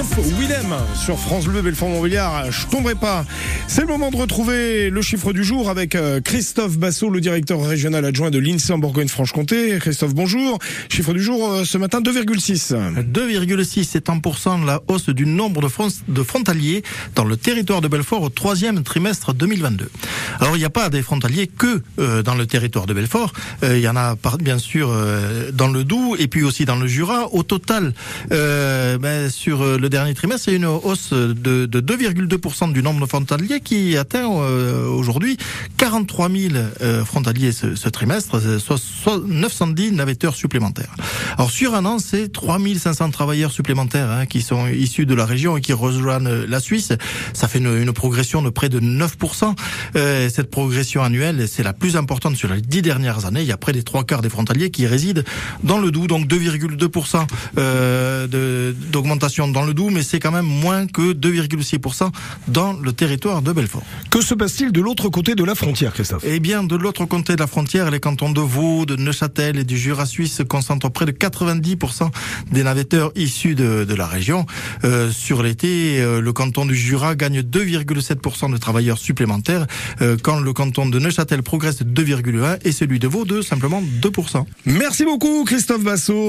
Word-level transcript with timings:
Christophe 0.00 0.38
Willem 0.38 0.74
sur 0.94 1.18
France 1.18 1.44
Bleu 1.44 1.60
Belfort-Montbéliard. 1.60 2.50
Je 2.50 2.66
tomberai 2.68 2.94
pas. 2.94 3.26
C'est 3.66 3.82
le 3.82 3.88
moment 3.88 4.10
de 4.10 4.16
retrouver 4.16 4.88
le 4.88 5.02
chiffre 5.02 5.34
du 5.34 5.44
jour 5.44 5.68
avec 5.68 5.94
euh, 5.94 6.22
Christophe 6.22 6.78
Bassot, 6.78 7.10
le 7.10 7.20
directeur 7.20 7.62
régional 7.62 8.06
adjoint 8.06 8.30
de 8.30 8.38
l'INSEE 8.38 8.72
en 8.72 8.78
Bourgogne-Franche-Comté. 8.78 9.76
Christophe, 9.78 10.14
bonjour. 10.14 10.58
Chiffre 10.88 11.12
du 11.12 11.22
jour 11.22 11.52
euh, 11.52 11.64
ce 11.64 11.76
matin 11.76 12.00
2,6. 12.00 12.74
2,6 13.12 13.84
c'est 13.84 14.08
en 14.08 14.20
pourcent 14.20 14.56
la 14.64 14.80
hausse 14.88 15.10
du 15.10 15.26
nombre 15.26 15.60
de, 15.60 15.68
de 16.08 16.22
frontaliers 16.22 16.82
dans 17.14 17.24
le 17.24 17.36
territoire 17.36 17.82
de 17.82 17.88
Belfort 17.88 18.22
au 18.22 18.30
troisième 18.30 18.82
trimestre 18.82 19.34
2022. 19.34 19.90
Alors 20.40 20.56
il 20.56 20.60
n'y 20.60 20.64
a 20.64 20.70
pas 20.70 20.88
des 20.88 21.02
frontaliers 21.02 21.46
que 21.46 21.82
euh, 21.98 22.22
dans 22.22 22.36
le 22.36 22.46
territoire 22.46 22.86
de 22.86 22.94
Belfort. 22.94 23.34
il 23.62 23.80
y 23.80 23.88
en 23.88 23.96
a 23.96 24.16
bien 24.40 24.58
sûr 24.58 24.90
dans 25.52 25.68
le 25.68 25.84
Doubs 25.84 26.16
et 26.18 26.26
puis 26.26 26.42
aussi 26.42 26.64
dans 26.64 26.76
le 26.76 26.86
Jura. 26.86 27.28
Au 27.34 27.42
total, 27.42 27.92
ben, 28.30 29.28
sur 29.28 29.62
le 29.62 29.89
dernier 29.90 30.14
trimestre, 30.14 30.46
c'est 30.46 30.56
une 30.56 30.64
hausse 30.64 31.12
de, 31.12 31.66
de 31.66 31.80
2,2% 31.80 32.72
du 32.72 32.82
nombre 32.82 33.00
de 33.00 33.06
frontaliers 33.06 33.60
qui 33.60 33.96
atteint 33.96 34.30
euh, 34.30 34.86
aujourd'hui 34.88 35.36
43 35.76 36.30
000 36.30 36.54
euh, 36.80 37.04
frontaliers 37.04 37.52
ce, 37.52 37.74
ce 37.74 37.88
trimestre, 37.88 38.40
soit, 38.58 39.20
910 39.26 39.92
navetteurs 39.92 40.34
supplémentaires. 40.34 40.94
Alors 41.40 41.50
sur 41.50 41.74
un 41.74 41.86
an, 41.86 41.98
c'est 41.98 42.30
3 42.30 42.58
500 42.76 43.12
travailleurs 43.12 43.50
supplémentaires 43.50 44.10
hein, 44.10 44.26
qui 44.26 44.42
sont 44.42 44.66
issus 44.66 45.06
de 45.06 45.14
la 45.14 45.24
région 45.24 45.56
et 45.56 45.62
qui 45.62 45.72
rejoignent 45.72 46.28
la 46.28 46.60
Suisse. 46.60 46.92
Ça 47.32 47.48
fait 47.48 47.60
une, 47.60 47.78
une 47.78 47.92
progression 47.92 48.42
de 48.42 48.50
près 48.50 48.68
de 48.68 48.78
9%. 48.78 49.54
Euh, 49.96 50.28
cette 50.28 50.50
progression 50.50 51.02
annuelle, 51.02 51.48
c'est 51.48 51.62
la 51.62 51.72
plus 51.72 51.96
importante 51.96 52.36
sur 52.36 52.52
les 52.52 52.60
dix 52.60 52.82
dernières 52.82 53.24
années. 53.24 53.40
Il 53.40 53.46
y 53.46 53.52
a 53.52 53.56
près 53.56 53.72
des 53.72 53.82
trois 53.82 54.04
quarts 54.04 54.20
des 54.20 54.28
frontaliers 54.28 54.70
qui 54.70 54.86
résident 54.86 55.22
dans 55.64 55.78
le 55.78 55.90
Doubs, 55.90 56.08
donc 56.08 56.26
2,2% 56.26 57.26
euh, 57.56 58.72
d'augmentation 58.92 59.48
dans 59.48 59.62
le 59.62 59.72
Doubs, 59.72 59.90
mais 59.90 60.02
c'est 60.02 60.20
quand 60.20 60.32
même 60.32 60.44
moins 60.44 60.86
que 60.86 61.14
2,6% 61.14 62.10
dans 62.48 62.74
le 62.74 62.92
territoire 62.92 63.40
de 63.40 63.52
Belfort. 63.52 63.84
Que 64.10 64.20
se 64.20 64.34
passe-t-il 64.34 64.72
de 64.72 64.82
l'autre 64.82 65.08
côté 65.08 65.34
de 65.34 65.44
la 65.44 65.54
frontière, 65.54 65.94
Christophe? 65.94 66.22
Eh 66.26 66.38
bien, 66.38 66.64
de 66.64 66.76
l'autre 66.76 67.06
côté 67.06 67.34
de 67.34 67.40
la 67.40 67.46
frontière, 67.46 67.90
les 67.90 67.98
cantons 67.98 68.30
de 68.30 68.42
Vaud, 68.42 68.84
de 68.84 68.96
Neuchâtel 68.96 69.58
et 69.58 69.64
du 69.64 69.78
Jura 69.78 70.04
suisse 70.04 70.42
concentrent 70.46 70.90
près 70.90 71.06
de 71.06 71.12
90% 71.30 72.10
des 72.52 72.62
navetteurs 72.62 73.12
issus 73.14 73.54
de, 73.54 73.94
la 73.94 74.06
région. 74.06 74.46
Euh, 74.84 75.10
sur 75.10 75.42
l'été, 75.42 76.00
euh, 76.00 76.20
le 76.20 76.32
canton 76.32 76.64
du 76.66 76.74
Jura 76.74 77.14
gagne 77.14 77.40
2,7% 77.40 78.52
de 78.52 78.56
travailleurs 78.56 78.98
supplémentaires, 78.98 79.66
euh, 80.00 80.16
quand 80.22 80.40
le 80.40 80.52
canton 80.52 80.86
de 80.88 80.98
Neuchâtel 80.98 81.42
progresse 81.42 81.82
de 81.82 82.02
2,1% 82.02 82.58
et 82.64 82.72
celui 82.72 82.98
de 82.98 83.08
Vaud 83.08 83.24
de 83.24 83.42
simplement 83.42 83.82
2%. 84.02 84.46
Merci 84.66 85.04
beaucoup, 85.04 85.44
Christophe 85.44 85.82
Bassot. 85.82 86.28